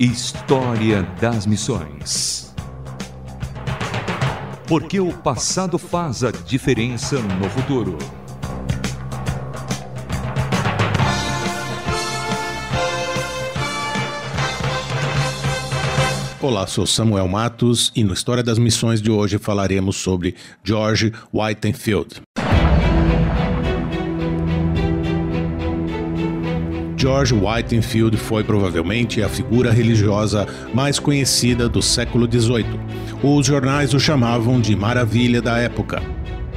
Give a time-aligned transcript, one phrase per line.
[0.00, 2.52] História das Missões.
[4.66, 7.96] Porque o passado faz a diferença no futuro.
[16.42, 20.34] Olá, sou Samuel Matos e no História das Missões de hoje falaremos sobre
[20.64, 22.20] George Whitefield.
[27.04, 32.80] George Whitefield foi provavelmente a figura religiosa mais conhecida do século XVIII.
[33.22, 36.02] Os jornais o chamavam de Maravilha da época.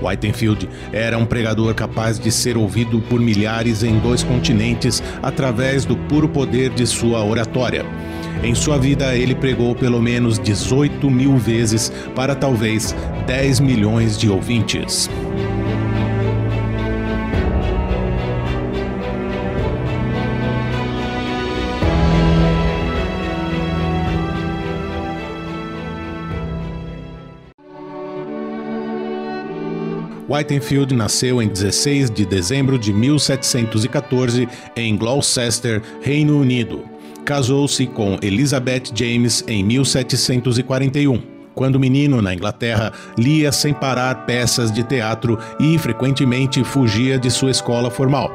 [0.00, 5.96] Whitefield era um pregador capaz de ser ouvido por milhares em dois continentes através do
[5.96, 7.84] puro poder de sua oratória.
[8.40, 12.94] Em sua vida, ele pregou pelo menos 18 mil vezes para talvez
[13.26, 15.10] 10 milhões de ouvintes.
[30.28, 36.84] Whitefield nasceu em 16 de dezembro de 1714 em Gloucester, Reino Unido.
[37.24, 41.22] Casou-se com Elizabeth James em 1741.
[41.54, 47.50] Quando menino na Inglaterra, lia sem parar peças de teatro e frequentemente fugia de sua
[47.50, 48.30] escola formal.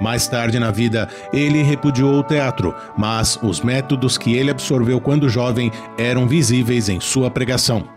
[0.00, 5.28] Mais tarde na vida, ele repudiou o teatro, mas os métodos que ele absorveu quando
[5.28, 7.95] jovem eram visíveis em sua pregação.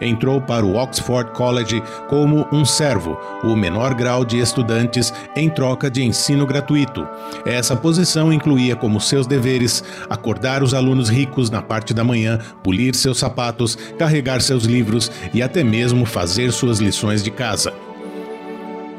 [0.00, 5.90] Entrou para o Oxford College como um servo, o menor grau de estudantes em troca
[5.90, 7.06] de ensino gratuito.
[7.46, 12.94] Essa posição incluía como seus deveres acordar os alunos ricos na parte da manhã, polir
[12.94, 17.72] seus sapatos, carregar seus livros e até mesmo fazer suas lições de casa.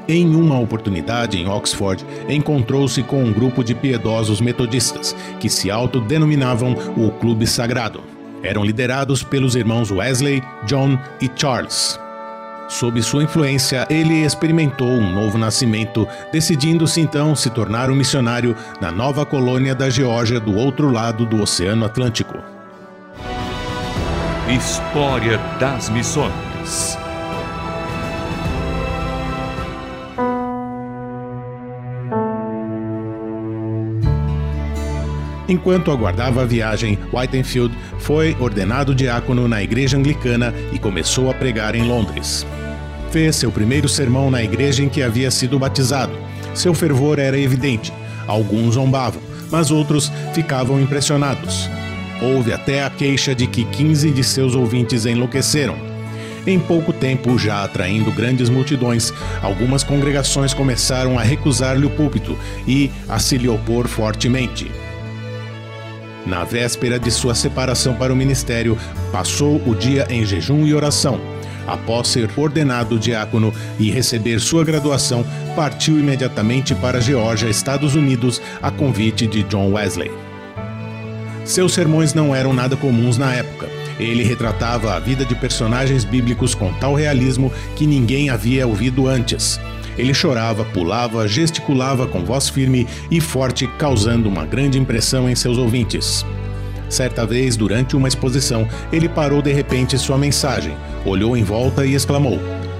[0.08, 6.73] Em uma oportunidade em Oxford, encontrou-se com um grupo de piedosos metodistas que se autodenominavam
[6.95, 12.00] o Clube Sagrado eram liderados pelos irmãos Wesley, John e Charles.
[12.67, 18.91] Sob sua influência, ele experimentou um novo nascimento, decidindo-se então se tornar um missionário na
[18.91, 22.38] nova colônia da Geórgia do outro lado do Oceano Atlântico.
[24.50, 27.06] História das Missões
[35.47, 41.74] Enquanto aguardava a viagem, Whitefield foi ordenado diácono na igreja anglicana e começou a pregar
[41.74, 42.46] em Londres.
[43.12, 46.13] Fez seu primeiro sermão na igreja em que havia sido batizado.
[46.53, 47.94] Seu fervor era evidente.
[48.28, 51.69] Alguns zombavam, mas outros ficavam impressionados.
[52.22, 55.78] Houve até a queixa de que 15 de seus ouvintes enlouqueceram.
[56.46, 62.90] Em pouco tempo, já atraindo grandes multidões, algumas congregações começaram a recusar-lhe o púlpito e
[63.07, 64.72] a se lhe opor fortemente.
[66.27, 68.77] Na véspera de sua separação para o ministério,
[69.13, 71.21] passou o dia em jejum e oração.
[71.65, 78.69] Após ser ordenado diácono e receber sua graduação, partiu imediatamente para Geórgia, Estados Unidos, a
[78.69, 80.11] convite de John Wesley.
[81.45, 83.69] Seus sermões não eram nada comuns na época.
[83.97, 89.57] Ele retratava a vida de personagens bíblicos com tal realismo que ninguém havia ouvido antes.
[89.97, 95.58] Ele chorava, pulava, gesticulava com voz firme e forte, causando uma grande impressão em seus
[95.58, 96.25] ouvintes.
[96.90, 100.75] Certa vez, durante uma exposição, ele parou de repente sua mensagem,
[101.06, 102.40] olhou em volta e exclamou: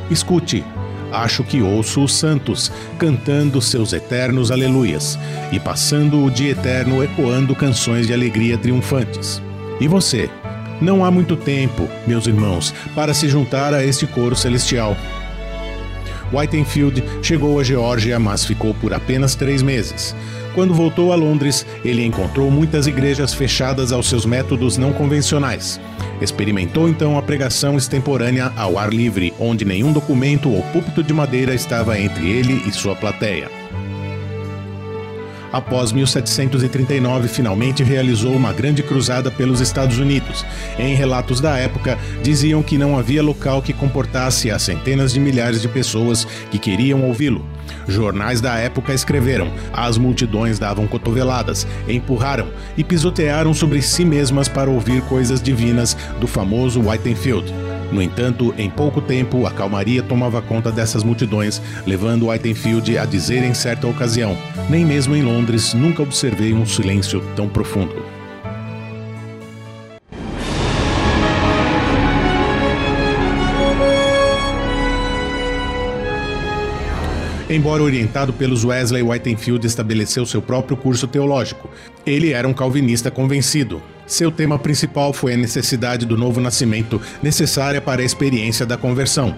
[0.10, 0.64] Escute,
[1.12, 5.20] acho que ouço os santos cantando seus eternos aleluias
[5.52, 9.42] e passando o dia eterno ecoando canções de alegria triunfantes.
[9.80, 10.30] E você?
[10.80, 14.96] Não há muito tempo, meus irmãos, para se juntar a este coro celestial.
[16.34, 20.16] Whitefield chegou à Geórgia, mas ficou por apenas três meses.
[20.54, 25.80] Quando voltou a Londres, ele encontrou muitas igrejas fechadas aos seus métodos não convencionais.
[26.20, 31.54] Experimentou então a pregação extemporânea ao ar livre, onde nenhum documento ou púlpito de madeira
[31.54, 33.57] estava entre ele e sua plateia
[35.52, 40.46] após 1739, finalmente realizou uma grande cruzada pelos Estados Unidos.
[40.78, 45.62] Em relatos da época, diziam que não havia local que comportasse as centenas de milhares
[45.62, 47.46] de pessoas que queriam ouvi-lo.
[47.88, 52.48] Jornais da época escreveram: as multidões davam cotoveladas, empurraram
[52.78, 57.67] e pisotearam sobre si mesmas para ouvir coisas divinas do famoso Whitefield.
[57.92, 63.44] No entanto, em pouco tempo, a calmaria tomava conta dessas multidões, levando Whitefield a dizer
[63.44, 64.38] em certa ocasião:
[64.70, 68.18] Nem mesmo em Londres nunca observei um silêncio tão profundo.
[77.50, 81.70] Embora orientado pelos Wesley, Whitefield estabeleceu seu próprio curso teológico.
[82.06, 83.82] Ele era um calvinista convencido.
[84.08, 89.36] Seu tema principal foi a necessidade do novo nascimento necessária para a experiência da conversão.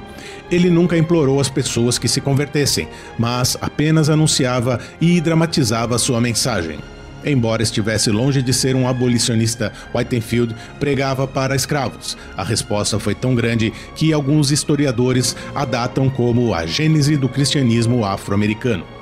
[0.51, 2.87] Ele nunca implorou às pessoas que se convertessem,
[3.17, 6.77] mas apenas anunciava e dramatizava sua mensagem.
[7.25, 12.15] Embora estivesse longe de ser um abolicionista, Whitefield pregava para escravos.
[12.37, 18.05] A resposta foi tão grande que alguns historiadores a datam como a gênese do cristianismo
[18.05, 18.98] afro-americano.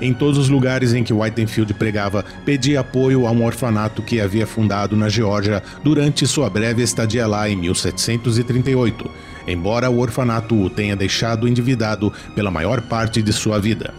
[0.00, 4.46] Em todos os lugares em que Whitefield pregava, pedia apoio a um orfanato que havia
[4.46, 9.10] fundado na Geórgia durante sua breve estadia lá em 1738,
[9.46, 13.92] embora o orfanato o tenha deixado endividado pela maior parte de sua vida.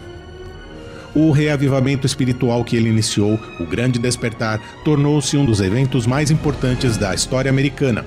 [1.14, 6.96] O reavivamento espiritual que ele iniciou, o Grande Despertar, tornou-se um dos eventos mais importantes
[6.96, 8.04] da história americana.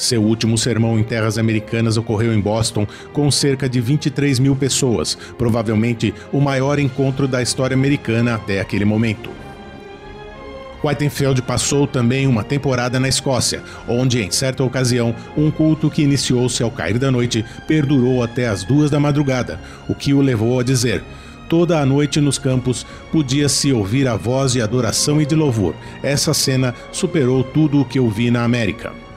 [0.00, 5.16] Seu último sermão em terras americanas ocorreu em Boston, com cerca de 23 mil pessoas,
[5.36, 9.28] provavelmente o maior encontro da história americana até aquele momento.
[10.82, 16.62] Whitefield passou também uma temporada na Escócia, onde, em certa ocasião, um culto que iniciou-se
[16.62, 20.62] ao cair da noite perdurou até as duas da madrugada, o que o levou a
[20.62, 21.04] dizer:
[21.46, 25.74] Toda a noite nos campos podia-se ouvir a voz de adoração e de louvor.
[26.02, 29.09] Essa cena superou tudo o que eu vi na América.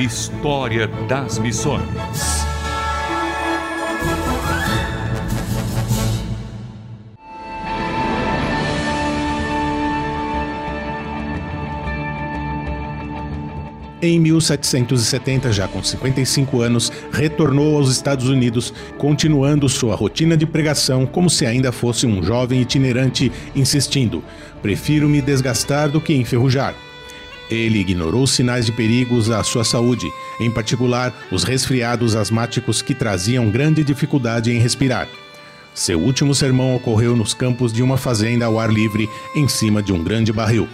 [0.00, 1.84] História das Missões
[14.02, 21.04] Em 1770, já com 55 anos, retornou aos Estados Unidos, continuando sua rotina de pregação
[21.04, 24.24] como se ainda fosse um jovem itinerante, insistindo:
[24.62, 26.74] Prefiro me desgastar do que enferrujar.
[27.50, 30.06] Ele ignorou sinais de perigos à sua saúde,
[30.38, 35.08] em particular os resfriados asmáticos que traziam grande dificuldade em respirar.
[35.74, 39.92] Seu último sermão ocorreu nos campos de uma fazenda ao ar livre, em cima de
[39.92, 40.68] um grande barril.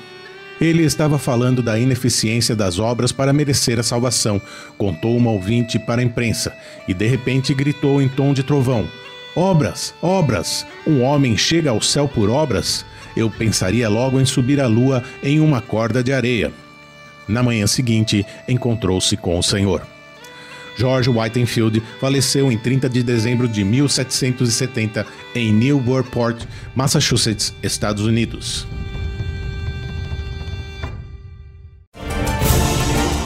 [0.60, 4.40] Ele estava falando da ineficiência das obras para merecer a salvação,
[4.76, 6.52] contou uma ouvinte para a imprensa
[6.88, 8.88] e de repente gritou em tom de trovão:
[9.34, 10.66] Obras, obras!
[10.86, 12.86] Um homem chega ao céu por obras?
[13.14, 16.52] Eu pensaria logo em subir à lua em uma corda de areia.
[17.28, 19.86] Na manhã seguinte, encontrou-se com o Senhor.
[20.76, 26.44] George Whitefield faleceu em 30 de dezembro de 1770 em Newburyport,
[26.74, 28.66] Massachusetts, Estados Unidos.